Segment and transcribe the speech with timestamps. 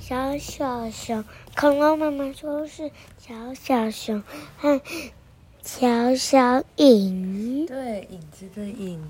[0.00, 1.24] 小小熊。
[1.56, 4.22] 恐龙妈妈说是小小熊
[4.56, 4.80] 和
[5.62, 7.66] 小小影。
[7.66, 9.02] 对，影子的影。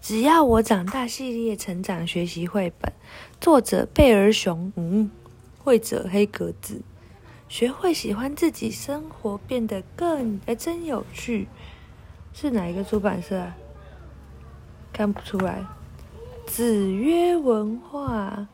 [0.00, 2.92] 只要我长大系列成长学习绘本，
[3.40, 5.10] 作者贝尔熊，嗯，
[5.62, 6.82] 绘者黑格子。
[7.48, 10.40] 学会喜欢自己，生活变得更……
[10.46, 11.48] 哎，真有趣。
[12.32, 13.38] 是哪一个出版社？
[13.38, 13.56] 啊？
[14.92, 15.64] 看不出来。
[16.46, 18.48] 子曰文化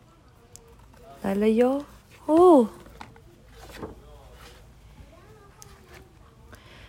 [1.23, 1.85] 来了哟！
[2.27, 2.69] 哦，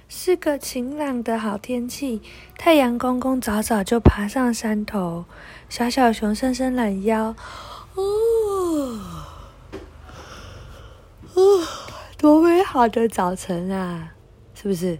[0.07, 2.21] 是个晴朗的好天气。
[2.57, 5.25] 太阳公公早早就爬上山头，
[5.67, 7.35] 小小熊伸伸懒腰。
[7.95, 8.99] 哦，
[11.33, 11.67] 哦，
[12.17, 14.13] 多美好的早晨啊！
[14.53, 14.99] 是不是？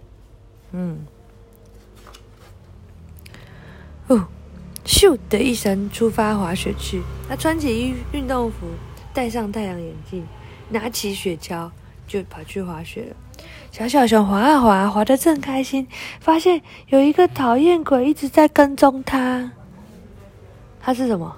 [0.72, 1.06] 嗯。
[4.08, 4.28] 哦。
[4.84, 7.02] 咻的一声，出发滑雪去。
[7.28, 8.66] 他穿起运运动服，
[9.14, 10.26] 戴上太阳眼镜，
[10.70, 11.70] 拿起雪橇，
[12.06, 13.16] 就跑去滑雪了。
[13.70, 15.86] 小小熊滑啊滑，滑得正开心，
[16.20, 19.52] 发现有一个讨厌鬼一直在跟踪他。
[20.80, 21.36] 他是什么？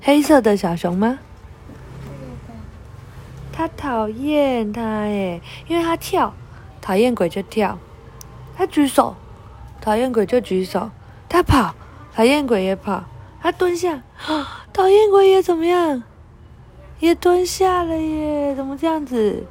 [0.00, 1.18] 黑色的小熊吗？
[3.52, 6.34] 他讨厌他耶，因为他跳，
[6.80, 7.78] 讨厌鬼就跳。
[8.56, 9.16] 他举手，
[9.80, 10.90] 讨厌鬼就举手。
[11.28, 11.74] 他跑。
[12.12, 13.04] 讨厌鬼也跑，
[13.40, 14.02] 他蹲下，
[14.74, 16.02] 讨厌鬼也怎么样？
[17.00, 18.54] 也蹲下了耶？
[18.54, 19.44] 怎么这样子？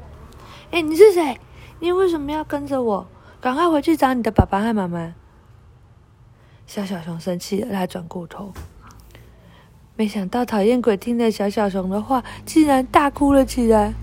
[0.71, 1.37] 哎，你是谁？
[1.79, 3.07] 你为什么要跟着我？
[3.41, 5.13] 赶快回去找你的爸爸和妈妈。
[6.65, 8.53] 小小熊生气了，他转过头，
[9.95, 13.93] 没想到讨厌鬼听了小小熊的话，竟然大哭了起来。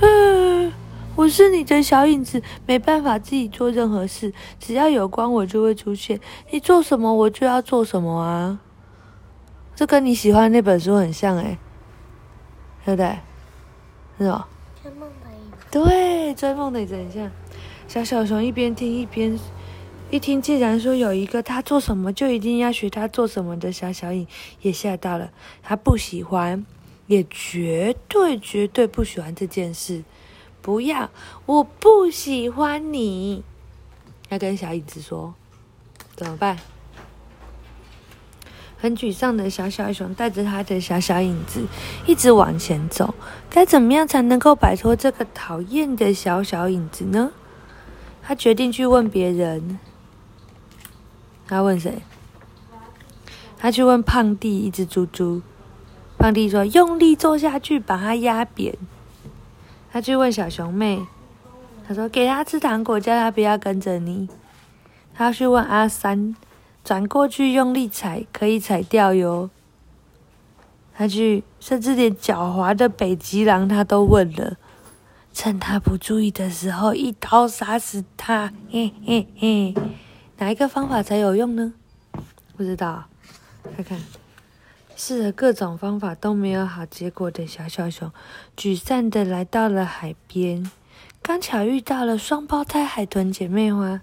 [0.00, 0.72] 嗯。
[1.14, 6.20] 我是你的小影子，没办法自己做任何事，只要有光我就会出现。
[6.50, 8.58] 你做什么我就要做什么啊！
[9.74, 11.56] 这跟你喜欢那本书很像哎，
[12.86, 13.18] 对不对？
[14.18, 14.48] 是吧？
[14.80, 15.66] 追梦的影子。
[15.70, 17.30] 对，追梦的影子很像。
[17.88, 19.38] 小小熊一边听一边
[20.10, 24.26] 一听，既然说有一个他做什么就一定要学他做什么的小小影，
[24.60, 25.32] 也吓到了。
[25.64, 26.64] 他不喜欢，
[27.08, 30.04] 也绝对绝对不喜欢这件事。
[30.62, 31.10] 不要！
[31.46, 33.42] 我不喜欢你。
[34.28, 35.34] 要跟小影子说，
[36.14, 36.56] 怎么办？
[38.78, 41.66] 很沮丧的小小熊带着他的小小影子
[42.06, 43.14] 一直往前走。
[43.48, 47.32] 该怎么样才能够摆脱这个讨厌的小小影子呢？
[48.22, 49.78] 他决定去问别人。
[51.46, 52.02] 他问谁？
[53.56, 55.40] 他去问胖弟，一只猪猪。
[56.18, 58.74] 胖弟说：“用力坐下去，把它压扁。”
[59.92, 61.06] 他去问小熊妹，
[61.86, 64.28] 他说：“给他吃糖果，叫他不要跟着你。”
[65.14, 66.34] 他去问阿三，
[66.86, 69.50] 转过去用力踩，可以踩掉哟。
[70.94, 74.56] 他去，甚至连狡猾的北极狼他都问了，
[75.34, 78.52] 趁他不注意的时候一刀杀死他。
[78.70, 79.74] 嘿嘿嘿，
[80.38, 81.74] 哪一个方法才有用呢？
[82.56, 83.06] 不知道，
[83.74, 83.98] 看看。
[84.94, 88.12] 试了各种方法都没有好结果的小小熊，
[88.56, 90.70] 沮丧的来到了海边，
[91.20, 94.00] 刚巧遇到了双胞胎海豚姐妹花。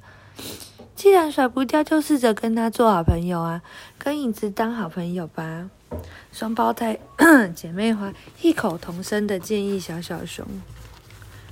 [1.03, 3.61] 既然甩不掉，就试着跟他做好朋友啊，
[3.97, 5.69] 跟影子当好朋友吧。
[6.31, 6.97] 双胞胎
[7.53, 10.47] 姐妹花异口同声的建议小小熊：“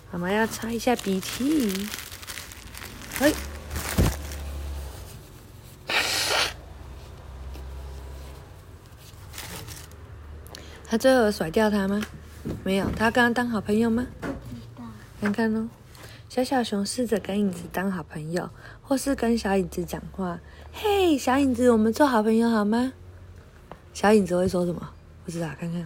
[0.10, 1.90] 妈妈要擦一下鼻涕。”
[3.20, 3.36] 嘿。
[10.86, 12.02] 他最后甩掉他吗？
[12.64, 14.08] 没有，他跟他当好朋友吗？
[15.20, 15.68] 看看哦，
[16.32, 18.50] 小小熊试着跟影子当好朋友，
[18.82, 20.40] 或是跟小影子讲话。
[20.72, 22.94] 嘿，小影子，我们做好朋友好吗？
[23.94, 24.94] 小影子会说什么？
[25.26, 25.86] 不知道，看看。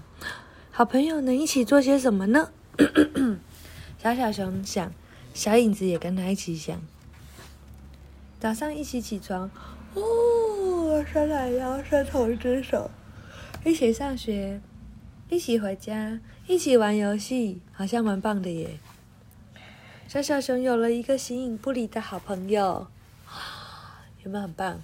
[0.70, 2.52] 好朋友能一起做些什么呢？
[3.98, 4.92] 小小熊想，
[5.34, 6.80] 小影子也跟他一起想。
[8.40, 9.50] 早上一起起床，
[9.96, 12.92] 哦，伸懒腰，伸同一只手，
[13.64, 14.62] 一起上学。
[15.28, 18.78] 一起回家，一起玩游戏，好像蛮棒的耶。
[20.08, 22.88] 小小熊有了一个形影不离的好朋友，
[24.24, 24.80] 有没有很棒？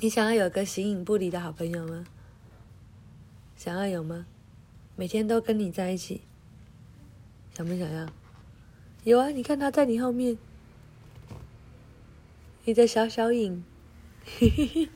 [0.00, 2.06] 你想要有个形影不离的好朋友吗？
[3.56, 4.24] 想要有吗？
[4.94, 6.22] 每天都跟你在一起，
[7.54, 8.08] 想不想要？
[9.04, 10.38] 有啊，你看他在你后面，
[12.64, 13.62] 你的小小影。
[14.24, 14.88] 嘿嘿嘿，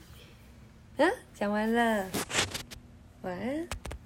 [0.97, 2.09] 嗯，讲完了，
[3.23, 3.80] 晚安。